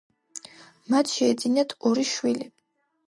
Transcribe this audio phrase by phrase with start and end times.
[0.95, 2.49] მათ შეეძინათ ორი შვილი.